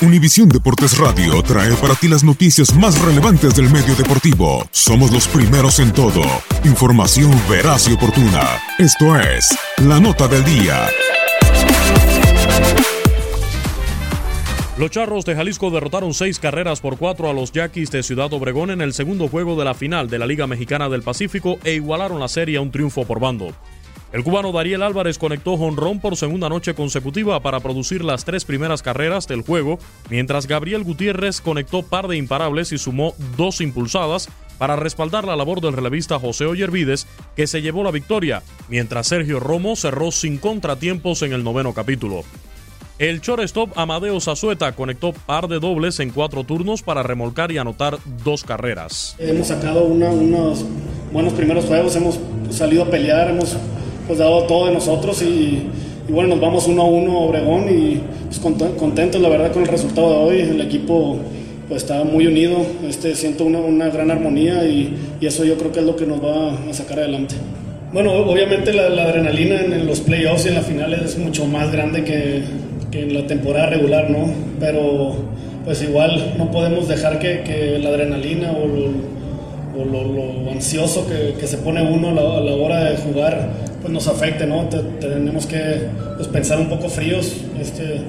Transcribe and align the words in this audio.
Univisión 0.00 0.48
Deportes 0.48 0.96
Radio 0.96 1.42
trae 1.42 1.74
para 1.74 1.96
ti 1.96 2.06
las 2.06 2.22
noticias 2.22 2.72
más 2.72 3.00
relevantes 3.00 3.56
del 3.56 3.68
medio 3.68 3.96
deportivo. 3.96 4.64
Somos 4.70 5.10
los 5.10 5.26
primeros 5.26 5.80
en 5.80 5.92
todo. 5.92 6.22
Información 6.62 7.32
veraz 7.50 7.88
y 7.88 7.94
oportuna. 7.94 8.44
Esto 8.78 9.18
es 9.18 9.48
La 9.78 9.98
Nota 9.98 10.28
del 10.28 10.44
Día. 10.44 10.86
Los 14.78 14.92
Charros 14.92 15.24
de 15.24 15.34
Jalisco 15.34 15.72
derrotaron 15.72 16.14
seis 16.14 16.38
carreras 16.38 16.80
por 16.80 16.96
cuatro 16.96 17.28
a 17.28 17.32
los 17.32 17.50
Yaquis 17.50 17.90
de 17.90 18.04
Ciudad 18.04 18.32
Obregón 18.32 18.70
en 18.70 18.80
el 18.80 18.94
segundo 18.94 19.26
juego 19.26 19.56
de 19.56 19.64
la 19.64 19.74
final 19.74 20.08
de 20.08 20.20
la 20.20 20.26
Liga 20.26 20.46
Mexicana 20.46 20.88
del 20.88 21.02
Pacífico 21.02 21.58
e 21.64 21.74
igualaron 21.74 22.20
la 22.20 22.28
serie 22.28 22.58
a 22.58 22.60
un 22.60 22.70
triunfo 22.70 23.04
por 23.04 23.18
bando. 23.18 23.52
El 24.10 24.24
cubano 24.24 24.52
Dariel 24.52 24.82
Álvarez 24.82 25.18
conectó 25.18 25.58
jonrón 25.58 26.00
por 26.00 26.16
segunda 26.16 26.48
noche 26.48 26.74
consecutiva 26.74 27.40
para 27.40 27.60
producir 27.60 28.02
las 28.02 28.24
tres 28.24 28.46
primeras 28.46 28.80
carreras 28.80 29.28
del 29.28 29.42
juego, 29.42 29.78
mientras 30.08 30.46
Gabriel 30.46 30.82
Gutiérrez 30.82 31.42
conectó 31.42 31.82
par 31.82 32.08
de 32.08 32.16
imparables 32.16 32.72
y 32.72 32.78
sumó 32.78 33.14
dos 33.36 33.60
impulsadas 33.60 34.30
para 34.56 34.76
respaldar 34.76 35.26
la 35.26 35.36
labor 35.36 35.60
del 35.60 35.74
relevista 35.74 36.18
José 36.18 36.46
Oyervides, 36.46 37.06
que 37.36 37.46
se 37.46 37.60
llevó 37.60 37.84
la 37.84 37.90
victoria, 37.90 38.42
mientras 38.68 39.08
Sergio 39.08 39.40
Romo 39.40 39.76
cerró 39.76 40.10
sin 40.10 40.38
contratiempos 40.38 41.20
en 41.20 41.34
el 41.34 41.44
noveno 41.44 41.74
capítulo. 41.74 42.24
El 42.98 43.20
shortstop 43.20 43.78
Amadeo 43.78 44.18
Zazueta 44.20 44.72
conectó 44.72 45.12
par 45.12 45.48
de 45.48 45.60
dobles 45.60 46.00
en 46.00 46.10
cuatro 46.10 46.44
turnos 46.44 46.82
para 46.82 47.02
remolcar 47.02 47.52
y 47.52 47.58
anotar 47.58 47.98
dos 48.24 48.42
carreras. 48.42 49.14
Hemos 49.18 49.48
sacado 49.48 49.84
unos 49.84 50.64
buenos 51.12 51.34
primeros 51.34 51.66
juegos, 51.66 51.94
hemos 51.94 52.18
salido 52.50 52.82
a 52.82 52.90
pelear, 52.90 53.28
hemos 53.28 53.56
pues 54.08 54.18
dado 54.18 54.42
todo 54.44 54.66
de 54.66 54.72
nosotros 54.72 55.22
y, 55.22 55.62
bueno, 56.08 56.30
nos 56.30 56.40
vamos 56.40 56.66
uno 56.66 56.82
a 56.82 56.86
uno 56.86 57.12
a 57.12 57.20
Obregón 57.20 57.66
y 57.68 58.00
pues, 58.26 58.40
contentos 58.76 59.20
la 59.20 59.28
verdad 59.28 59.52
con 59.52 59.62
el 59.62 59.68
resultado 59.68 60.08
de 60.08 60.16
hoy. 60.16 60.40
El 60.40 60.60
equipo 60.62 61.18
pues 61.68 61.82
está 61.82 62.02
muy 62.02 62.26
unido, 62.26 62.56
este, 62.88 63.14
siento 63.14 63.44
una, 63.44 63.58
una 63.58 63.90
gran 63.90 64.10
armonía 64.10 64.64
y, 64.64 64.96
y, 65.20 65.26
eso 65.26 65.44
yo 65.44 65.58
creo 65.58 65.70
que 65.70 65.80
es 65.80 65.86
lo 65.86 65.96
que 65.96 66.06
nos 66.06 66.24
va 66.24 66.54
a 66.54 66.72
sacar 66.72 66.98
adelante. 66.98 67.34
Bueno, 67.92 68.12
obviamente 68.12 68.72
la, 68.72 69.02
adrenalina 69.02 69.60
en, 69.60 69.86
los 69.86 70.00
playoffs 70.00 70.46
y 70.46 70.48
en 70.48 70.54
la 70.54 70.62
final 70.62 70.94
es 70.94 71.18
mucho 71.18 71.46
más 71.46 71.70
grande 71.70 72.04
que, 72.04 72.42
que, 72.90 73.02
en 73.02 73.14
la 73.14 73.26
temporada 73.26 73.66
regular, 73.66 74.10
¿no? 74.10 74.30
Pero 74.58 75.14
pues 75.64 75.82
igual 75.82 76.34
no 76.38 76.50
podemos 76.50 76.88
dejar 76.88 77.18
que, 77.18 77.42
que 77.42 77.78
la 77.78 77.90
adrenalina 77.90 78.52
o 78.52 78.66
lo, 78.66 80.04
lo, 80.04 80.50
ansioso 80.50 81.06
que, 81.06 81.38
que, 81.38 81.46
se 81.46 81.58
pone 81.58 81.82
uno 81.82 82.08
a 82.08 82.12
la, 82.12 82.38
a 82.38 82.40
la 82.40 82.52
hora 82.52 82.84
de 82.90 82.96
jugar 82.96 83.50
pues 83.80 83.92
nos 83.92 84.08
afecte, 84.08 84.46
¿no? 84.46 84.68
tenemos 85.00 85.46
que 85.46 85.58
pues, 86.16 86.28
pensar 86.28 86.58
un 86.58 86.68
poco 86.68 86.88
fríos, 86.88 87.36
este, 87.60 88.00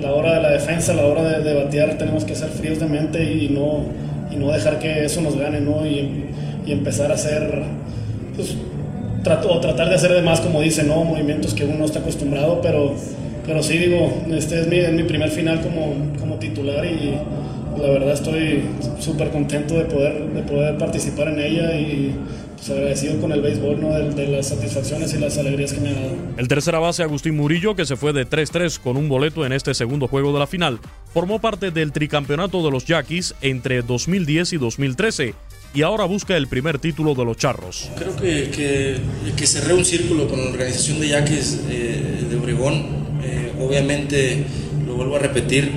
la 0.00 0.12
hora 0.12 0.34
de 0.34 0.42
la 0.42 0.50
defensa, 0.50 0.94
la 0.94 1.06
hora 1.06 1.22
de, 1.22 1.42
de, 1.42 1.54
batear, 1.54 1.98
tenemos 1.98 2.24
que 2.24 2.34
ser 2.34 2.48
fríos 2.48 2.78
de 2.78 2.86
mente 2.86 3.22
y 3.24 3.48
no, 3.48 3.84
y 4.30 4.36
no 4.36 4.52
dejar 4.52 4.78
que 4.78 5.04
eso 5.04 5.20
nos 5.20 5.36
gane, 5.36 5.60
¿no? 5.60 5.86
Y, 5.86 6.26
y 6.66 6.72
empezar 6.72 7.10
a 7.10 7.14
hacer, 7.14 7.62
pues, 8.34 8.56
trato, 9.22 9.50
o 9.50 9.60
tratar 9.60 9.88
de 9.88 9.94
hacer 9.94 10.12
de 10.12 10.22
más, 10.22 10.40
como 10.40 10.60
dice, 10.60 10.84
¿no? 10.84 11.04
Movimientos 11.04 11.54
que 11.54 11.64
uno 11.64 11.78
no 11.78 11.84
está 11.84 12.00
acostumbrado, 12.00 12.60
pero, 12.60 12.94
pero 13.46 13.62
sí, 13.62 13.78
digo, 13.78 14.12
este 14.30 14.60
es 14.60 14.68
mi, 14.68 14.78
es 14.78 14.92
mi 14.92 15.04
primer 15.04 15.30
final 15.30 15.60
como, 15.60 15.94
como 16.20 16.36
titular 16.36 16.84
y 16.84 17.14
la 17.80 17.90
verdad 17.90 18.12
estoy 18.12 18.62
súper 18.98 19.30
contento 19.30 19.74
de 19.74 19.84
poder, 19.84 20.28
de 20.30 20.42
poder 20.42 20.78
participar 20.78 21.28
en 21.28 21.40
ella 21.40 21.74
y 21.78 22.14
pues, 22.56 22.70
agradecido 22.70 23.20
con 23.20 23.32
el 23.32 23.42
béisbol, 23.42 23.80
¿no? 23.80 23.90
De, 23.90 24.26
las 24.26 24.48
satisfacciones 24.48 25.14
y 25.14 25.18
las 25.18 25.38
alegrías 25.38 25.72
que 25.72 25.80
me 25.80 25.90
ha 25.90 25.94
dado. 25.94 26.16
El 26.36 26.48
tercera 26.48 26.78
base 26.78 27.02
Agustín 27.02 27.36
Murillo, 27.36 27.76
que 27.76 27.86
se 27.86 27.96
fue 27.96 28.12
de 28.12 28.26
3-3 28.26 28.80
con 28.80 28.96
un 28.96 29.08
boleto 29.08 29.44
en 29.46 29.52
este 29.52 29.74
segundo 29.74 30.08
juego 30.08 30.32
de 30.32 30.38
la 30.38 30.46
final, 30.46 30.80
formó 31.12 31.40
parte 31.40 31.70
del 31.70 31.92
tricampeonato 31.92 32.64
de 32.64 32.70
los 32.70 32.86
Yaquis 32.86 33.34
entre 33.40 33.82
2010 33.82 34.54
y 34.54 34.56
2013 34.56 35.34
y 35.74 35.82
ahora 35.82 36.04
busca 36.04 36.36
el 36.36 36.46
primer 36.46 36.78
título 36.78 37.14
de 37.14 37.24
los 37.24 37.36
Charros. 37.36 37.90
Creo 37.96 38.16
que, 38.16 39.00
que, 39.36 39.46
cerré 39.46 39.74
un 39.74 39.84
círculo 39.84 40.26
con 40.26 40.42
la 40.42 40.50
organización 40.50 41.00
de 41.00 41.08
Yaquis 41.08 41.60
eh, 41.68 42.24
de 42.30 42.36
Obregón. 42.36 43.06
Eh, 43.22 43.52
obviamente, 43.60 44.44
lo 44.86 44.94
vuelvo 44.94 45.16
a 45.16 45.18
repetir, 45.18 45.70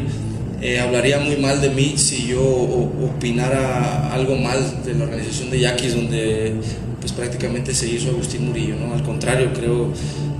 eh, 0.62 0.78
hablaría 0.80 1.20
muy 1.20 1.38
mal 1.38 1.62
de 1.62 1.70
mí 1.70 1.94
si 1.96 2.28
yo 2.28 2.44
opinara 2.44 4.14
algo 4.14 4.36
mal 4.36 4.84
de 4.84 4.94
la 4.94 5.06
organización 5.06 5.50
de 5.50 5.62
Yaquis, 5.62 5.96
donde 5.96 6.54
pues 7.00 7.14
prácticamente 7.14 7.74
se 7.74 7.88
hizo 7.88 8.10
Agustín 8.10 8.46
Murillo. 8.46 8.76
¿no? 8.76 8.94
Al 8.94 9.04
contrario, 9.04 9.52
creo 9.54 9.94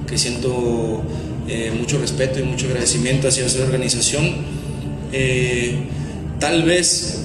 que 0.06 0.18
siento 0.18 1.04
eh, 1.48 1.72
mucho 1.78 2.00
respeto 2.00 2.40
y 2.40 2.44
mucho 2.44 2.68
agradecimiento 2.68 3.30
hacia 3.30 3.46
esa 3.46 3.64
organización. 3.64 4.36
Eh, 5.14 5.76
tal 6.40 6.64
vez 6.64 7.16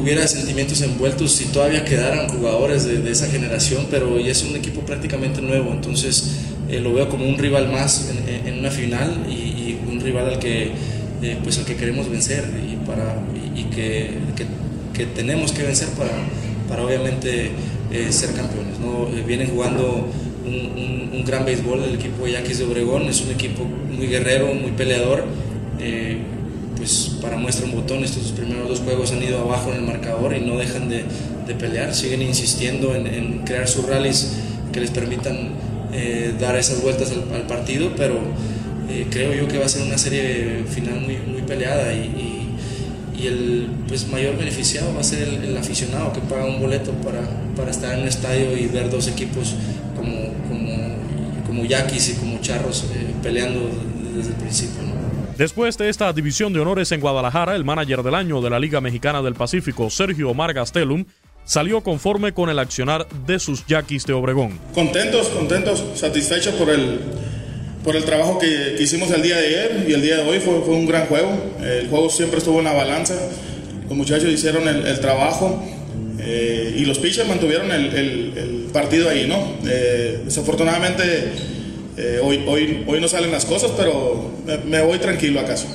hubiera 0.00 0.26
sentimientos 0.26 0.80
envueltos 0.80 1.32
si 1.32 1.44
todavía 1.46 1.84
quedaran 1.84 2.26
jugadores 2.28 2.84
de, 2.84 3.10
esa 3.10 3.26
generación, 3.26 3.86
pero 3.90 4.18
ya 4.18 4.32
es 4.32 4.42
un 4.42 4.56
equipo 4.56 4.80
prácticamente 4.80 5.42
nuevo, 5.42 5.72
entonces 5.72 6.36
lo 6.70 6.94
veo 6.94 7.10
como 7.10 7.28
un 7.28 7.36
rival 7.36 7.70
más 7.70 8.10
en, 8.46 8.60
una 8.60 8.70
final 8.70 9.26
y 9.28 9.76
un 9.86 10.00
rival 10.00 10.30
al 10.30 10.38
que 10.38 10.72
eh, 11.20 11.36
pues 11.42 11.58
al 11.58 11.64
que 11.64 11.74
queremos 11.74 12.08
vencer 12.08 12.44
y, 12.70 12.76
para, 12.86 13.20
y, 13.54 13.64
que, 13.64 14.10
que, 14.94 15.06
tenemos 15.06 15.50
que 15.50 15.64
vencer 15.64 15.88
para, 15.90 16.12
para 16.68 16.84
obviamente 16.84 17.50
eh, 17.90 18.12
ser 18.12 18.34
campeones. 18.34 18.78
¿no? 18.78 19.08
Eh, 19.08 19.24
vienen 19.26 19.48
jugando 19.48 20.08
un, 20.46 21.10
un, 21.12 21.24
gran 21.24 21.44
béisbol 21.44 21.82
el 21.82 21.94
equipo 21.96 22.24
de 22.24 22.32
Yaquis 22.32 22.58
de 22.58 22.64
Obregón, 22.64 23.02
es 23.08 23.20
un 23.20 23.32
equipo 23.32 23.64
muy 23.64 24.06
guerrero, 24.06 24.54
muy 24.54 24.70
peleador. 24.70 25.24
pues 26.76 27.16
para 27.20 27.36
muestra 27.36 27.66
un 27.66 27.72
botón, 27.72 28.04
estos 28.04 28.30
primeros 28.30 28.68
dos 28.68 28.80
juegos 28.80 29.10
han 29.10 29.22
ido 29.22 29.40
abajo 29.40 29.70
en 29.72 29.78
el 29.78 29.82
marcador 29.82 30.36
y 30.36 30.40
no 30.40 30.56
dejan 30.56 30.88
de, 30.88 31.02
de 31.48 31.54
pelear, 31.54 31.94
siguen 31.94 32.22
insistiendo 32.22 32.94
en, 32.94 33.08
en, 33.08 33.38
crear 33.44 33.66
sus 33.66 33.86
rallies 33.86 34.34
que 34.72 34.80
les 34.80 34.90
permitan 34.90 35.50
dar 36.38 36.56
esas 36.56 36.80
vueltas 36.80 37.10
al, 37.10 37.34
al 37.34 37.46
partido, 37.48 37.90
pero 37.96 38.20
eh, 38.88 39.06
creo 39.10 39.34
yo 39.34 39.48
que 39.48 39.58
va 39.58 39.66
a 39.66 39.68
ser 39.68 39.82
una 39.82 39.98
serie 39.98 40.64
final 40.68 41.00
muy, 41.00 41.42
peleada 41.46 41.92
y, 41.92 42.34
el 43.18 43.68
pues, 43.88 44.06
mayor 44.06 44.36
beneficiado 44.36 44.94
va 44.94 45.00
a 45.00 45.04
ser 45.04 45.26
el, 45.26 45.56
aficionado 45.56 46.12
que 46.12 46.20
paga 46.20 46.44
un 46.44 46.60
boleto 46.60 46.92
para, 46.92 47.20
para, 47.56 47.70
estar 47.70 47.94
en 47.94 48.02
un 48.02 48.08
estadio 48.08 48.56
y 48.56 48.66
ver 48.66 48.90
dos 48.90 49.08
equipos 49.08 49.56
como, 49.96 50.32
como, 50.48 50.94
como 51.46 51.64
yaquis 51.64 52.10
y 52.10 52.14
como 52.14 52.40
charros 52.40 52.84
eh, 52.94 53.06
peleando 53.22 53.68
desde 54.14 54.30
el 54.30 54.36
principio. 54.36 54.88
Después 55.36 55.78
de 55.78 55.88
esta 55.88 56.12
división 56.12 56.52
de 56.52 56.60
honores 56.60 56.90
en 56.90 57.00
Guadalajara, 57.00 57.54
el 57.54 57.64
manager 57.64 58.02
del 58.02 58.14
año 58.14 58.40
de 58.40 58.50
la 58.50 58.58
Liga 58.58 58.80
Mexicana 58.80 59.22
del 59.22 59.34
Pacífico, 59.34 59.88
Sergio 59.88 60.30
Omar 60.30 60.52
Gastelum, 60.52 61.04
salió 61.44 61.80
conforme 61.80 62.32
con 62.32 62.50
el 62.50 62.58
accionar 62.58 63.06
de 63.26 63.38
sus 63.38 63.64
yaquis 63.66 64.04
de 64.04 64.12
Obregón. 64.12 64.58
Contentos, 64.74 65.28
contentos, 65.28 65.84
satisfechos 65.94 66.54
por 66.54 66.70
el, 66.70 67.00
por 67.88 67.96
el 67.96 68.04
trabajo 68.04 68.38
que, 68.38 68.76
hicimos 68.78 69.10
el 69.12 69.22
día 69.22 69.38
de 69.38 69.46
ayer 69.46 69.86
y 69.88 69.94
el 69.94 70.02
día 70.02 70.18
de 70.18 70.22
hoy 70.28 70.40
fue, 70.40 70.60
fue 70.60 70.74
un 70.74 70.84
gran 70.84 71.06
juego. 71.06 71.30
El 71.62 71.88
juego 71.88 72.10
siempre 72.10 72.36
estuvo 72.36 72.58
en 72.58 72.66
la 72.66 72.74
balanza. 72.74 73.14
Los 73.88 73.96
muchachos 73.96 74.28
hicieron 74.28 74.68
el, 74.68 75.00
trabajo 75.00 75.64
eh, 76.20 76.74
y 76.76 76.84
los 76.84 76.98
pitchers 76.98 77.26
mantuvieron 77.26 77.72
el, 77.72 78.68
partido 78.74 79.08
ahí, 79.08 79.26
¿no? 79.26 79.54
Eh, 79.66 80.20
desafortunadamente 80.22 81.02
eh, 81.96 82.20
hoy, 82.22 82.44
hoy, 82.46 82.84
hoy 82.86 83.00
no 83.00 83.08
salen 83.08 83.30
las 83.32 83.46
cosas, 83.46 83.70
pero 83.74 84.32
me, 84.66 84.82
voy 84.82 84.98
tranquilo 84.98 85.40
acaso. 85.40 85.66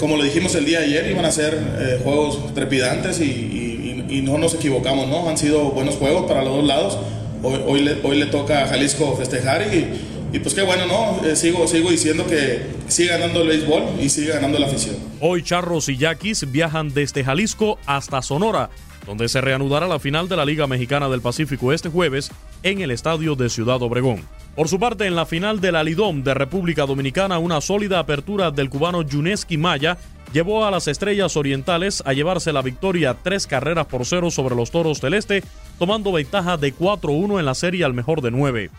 como 0.00 0.16
lo 0.16 0.24
dijimos 0.24 0.54
el 0.54 0.64
día 0.64 0.78
de 0.80 0.86
ayer, 0.86 1.10
iban 1.10 1.26
a 1.26 1.30
ser 1.30 1.58
juegos 2.02 2.54
trepidantes 2.54 3.20
y 3.20 3.68
y 4.08 4.22
no 4.22 4.38
nos 4.38 4.54
equivocamos, 4.54 5.08
¿no? 5.08 5.28
Han 5.28 5.36
sido 5.36 5.70
buenos 5.72 5.96
juegos 5.96 6.26
para 6.26 6.42
los 6.42 6.56
dos 6.56 6.64
lados. 6.64 6.98
Hoy, 7.42 7.60
hoy, 7.66 7.80
le, 7.80 7.98
hoy 8.02 8.18
le 8.18 8.26
toca 8.26 8.64
a 8.64 8.66
Jalisco 8.68 9.14
festejar 9.16 9.62
y, 9.74 9.86
y 10.32 10.38
pues 10.40 10.54
qué 10.54 10.62
bueno, 10.62 10.86
¿no? 10.86 11.26
Eh, 11.26 11.36
sigo, 11.36 11.66
sigo 11.66 11.90
diciendo 11.90 12.26
que 12.26 12.66
sigue 12.88 13.10
ganando 13.10 13.42
el 13.42 13.48
béisbol 13.48 13.82
y 14.00 14.08
sigue 14.08 14.32
ganando 14.32 14.58
la 14.58 14.66
afición. 14.66 14.96
Hoy 15.20 15.42
Charros 15.42 15.88
y 15.88 15.96
Yaquis 15.96 16.50
viajan 16.50 16.92
desde 16.92 17.24
Jalisco 17.24 17.78
hasta 17.86 18.20
Sonora, 18.20 18.70
donde 19.06 19.28
se 19.28 19.40
reanudará 19.40 19.88
la 19.88 19.98
final 19.98 20.28
de 20.28 20.36
la 20.36 20.44
Liga 20.44 20.66
Mexicana 20.66 21.08
del 21.08 21.22
Pacífico 21.22 21.72
este 21.72 21.88
jueves 21.88 22.30
en 22.62 22.80
el 22.80 22.90
estadio 22.90 23.36
de 23.36 23.48
Ciudad 23.48 23.80
Obregón. 23.82 24.22
Por 24.54 24.68
su 24.68 24.78
parte, 24.78 25.06
en 25.06 25.14
la 25.14 25.24
final 25.24 25.60
de 25.60 25.72
la 25.72 25.84
Lidom 25.84 26.22
de 26.22 26.34
República 26.34 26.84
Dominicana, 26.84 27.38
una 27.38 27.60
sólida 27.60 28.00
apertura 28.00 28.50
del 28.50 28.68
cubano 28.68 29.02
Yuneski 29.02 29.56
Maya 29.56 29.96
llevó 30.32 30.66
a 30.66 30.70
las 30.70 30.88
Estrellas 30.88 31.36
Orientales 31.36 32.02
a 32.04 32.12
llevarse 32.12 32.52
la 32.52 32.60
victoria 32.60 33.16
tres 33.22 33.46
carreras 33.46 33.86
por 33.86 34.04
cero 34.04 34.30
sobre 34.30 34.54
los 34.54 34.70
Toros 34.70 35.00
del 35.00 35.14
Este, 35.14 35.42
tomando 35.78 36.12
ventaja 36.12 36.56
de 36.56 36.74
4-1 36.74 37.38
en 37.38 37.46
la 37.46 37.54
serie 37.54 37.84
al 37.84 37.94
mejor 37.94 38.20
de 38.20 38.30
nueve. 38.30 38.70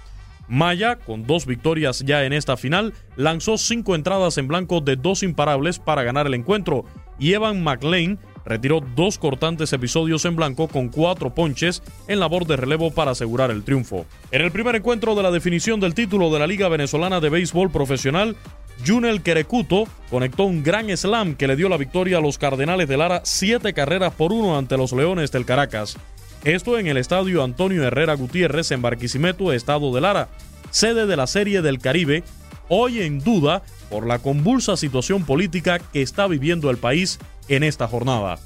Maya, 0.50 0.96
con 0.98 1.28
dos 1.28 1.46
victorias 1.46 2.00
ya 2.00 2.25
en 2.25 2.34
esta 2.34 2.57
final, 2.57 2.94
lanzó 3.16 3.57
cinco 3.57 3.96
entradas 3.96 4.38
en 4.40 4.48
blanco 4.48 4.81
de 4.81 4.96
dos 4.96 5.22
imparables 5.22 5.78
para 5.78 6.04
ganar 6.04 6.25
el 6.25 6.34
encuentro, 6.34 6.86
y 7.19 7.34
Evan 7.34 7.63
McLean 7.63 8.19
retiró 8.46 8.81
dos 8.96 9.19
cortantes 9.19 9.72
episodios 9.74 10.25
en 10.25 10.36
blanco 10.36 10.68
con 10.68 10.90
cuatro 10.90 11.36
ponches 11.36 11.84
en 12.07 12.19
labor 12.19 12.48
de 12.48 12.57
relevo 12.57 12.90
para 12.92 13.12
asegurar 13.12 13.51
el 13.51 13.63
triunfo. 13.63 14.07
En 14.31 14.42
el 14.42 14.51
primer 14.51 14.75
encuentro 14.75 15.13
de 15.13 15.22
la 15.22 15.30
definición 15.30 15.80
del 15.80 15.94
título 15.94 16.31
de 16.31 16.40
la 16.40 16.48
Liga 16.48 16.68
Venezolana 16.68 17.19
de 17.19 17.30
Béisbol 17.30 17.69
Profesional, 17.69 18.36
Junel 18.86 19.22
Querecuto 19.22 19.84
conectó 20.10 20.45
un 20.45 20.63
gran 20.63 20.90
slam 20.98 21.36
que 21.36 21.48
le 21.48 21.57
dio 21.57 21.69
la 21.69 21.78
victoria 21.78 22.18
a 22.18 22.22
los 22.22 22.38
Cardenales 22.38 22.88
de 22.88 22.98
Lara 22.98 23.22
siete 23.24 23.74
carreras 23.74 24.13
por 24.13 24.31
uno 24.31 24.57
ante 24.57 24.78
los 24.78 24.94
Leones 24.94 25.31
del 25.31 25.45
Caracas. 25.45 25.98
Esto 26.45 26.80
en 26.80 26.88
el 26.88 26.95
estadio 26.95 27.44
Antonio 27.44 27.83
Herrera 27.83 28.13
Gutiérrez 28.13 28.71
en 28.71 28.81
Barquisimeto, 28.81 29.51
estado 29.51 29.94
de 29.94 30.00
Lara, 30.00 30.30
sede 30.71 31.06
de 31.06 31.18
la 31.18 31.27
Serie 31.27 31.62
del 31.62 31.80
Caribe, 31.80 32.24
hoy 32.69 33.01
en 33.01 33.19
duda 33.19 33.62
por 33.89 34.07
la 34.07 34.19
convulsa 34.19 34.77
situación 34.77 35.25
política 35.25 35.80
que 35.80 36.01
está 36.01 36.27
viviendo 36.27 36.69
el 36.69 36.77
país 36.77 37.19
en 37.50 37.63
esta 37.63 37.89
jornada. 37.89 38.39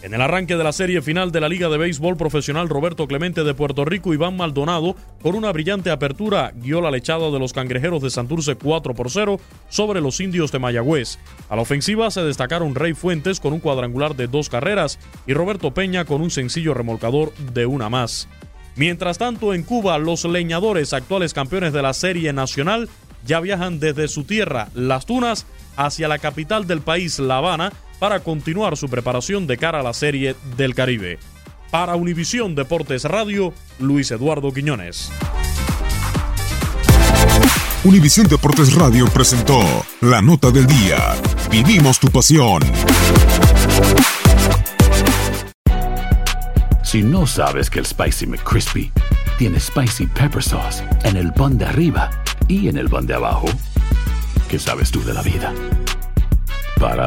En 0.00 0.14
el 0.14 0.22
arranque 0.22 0.56
de 0.56 0.62
la 0.62 0.72
serie 0.72 1.02
final 1.02 1.32
de 1.32 1.40
la 1.40 1.48
Liga 1.48 1.68
de 1.68 1.76
Béisbol 1.76 2.16
Profesional, 2.16 2.68
Roberto 2.68 3.08
Clemente 3.08 3.42
de 3.42 3.52
Puerto 3.52 3.84
Rico, 3.84 4.14
Iván 4.14 4.36
Maldonado, 4.36 4.94
con 5.22 5.34
una 5.34 5.50
brillante 5.50 5.90
apertura, 5.90 6.52
guió 6.54 6.80
la 6.80 6.92
lechada 6.92 7.32
de 7.32 7.38
los 7.40 7.52
cangrejeros 7.52 8.00
de 8.02 8.10
Santurce 8.10 8.54
4 8.54 8.94
por 8.94 9.10
0 9.10 9.40
sobre 9.68 10.00
los 10.00 10.20
indios 10.20 10.52
de 10.52 10.60
Mayagüez. 10.60 11.18
A 11.48 11.56
la 11.56 11.62
ofensiva 11.62 12.12
se 12.12 12.22
destacaron 12.22 12.76
Rey 12.76 12.94
Fuentes 12.94 13.40
con 13.40 13.52
un 13.52 13.58
cuadrangular 13.58 14.14
de 14.14 14.28
dos 14.28 14.48
carreras 14.48 15.00
y 15.26 15.34
Roberto 15.34 15.74
Peña 15.74 16.04
con 16.04 16.22
un 16.22 16.30
sencillo 16.30 16.74
remolcador 16.74 17.34
de 17.52 17.66
una 17.66 17.88
más. 17.88 18.28
Mientras 18.76 19.18
tanto, 19.18 19.52
en 19.52 19.64
Cuba, 19.64 19.98
los 19.98 20.24
leñadores, 20.24 20.92
actuales 20.92 21.34
campeones 21.34 21.72
de 21.72 21.82
la 21.82 21.92
Serie 21.92 22.32
Nacional, 22.32 22.88
ya 23.26 23.40
viajan 23.40 23.80
desde 23.80 24.06
su 24.06 24.22
tierra, 24.22 24.68
Las 24.74 25.06
Tunas, 25.06 25.44
hacia 25.74 26.06
la 26.06 26.20
capital 26.20 26.68
del 26.68 26.82
país, 26.82 27.18
La 27.18 27.38
Habana, 27.38 27.72
para 27.98 28.20
continuar 28.20 28.76
su 28.76 28.88
preparación 28.88 29.46
de 29.46 29.56
cara 29.56 29.80
a 29.80 29.82
la 29.82 29.92
Serie 29.92 30.36
del 30.56 30.74
Caribe. 30.74 31.18
Para 31.70 31.96
Univisión 31.96 32.54
Deportes 32.54 33.04
Radio, 33.04 33.52
Luis 33.78 34.10
Eduardo 34.10 34.52
Quiñones. 34.52 35.10
Univisión 37.84 38.26
Deportes 38.26 38.74
Radio 38.74 39.06
presentó 39.06 39.60
la 40.00 40.20
nota 40.20 40.50
del 40.50 40.66
día. 40.66 41.14
Vivimos 41.50 41.98
tu 41.98 42.08
pasión. 42.08 42.62
Si 46.82 47.02
no 47.02 47.26
sabes 47.26 47.68
que 47.68 47.80
el 47.80 47.86
Spicy 47.86 48.26
McCrispy 48.26 48.90
tiene 49.36 49.60
Spicy 49.60 50.06
Pepper 50.06 50.42
Sauce 50.42 50.82
en 51.04 51.16
el 51.16 51.32
pan 51.32 51.58
de 51.58 51.66
arriba 51.66 52.10
y 52.48 52.68
en 52.68 52.78
el 52.78 52.88
pan 52.88 53.06
de 53.06 53.14
abajo, 53.14 53.46
¿qué 54.48 54.58
sabes 54.58 54.90
tú 54.90 55.04
de 55.04 55.12
la 55.12 55.22
vida? 55.22 55.52
Para 56.78 57.06